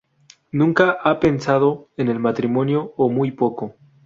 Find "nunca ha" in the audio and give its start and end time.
0.51-1.19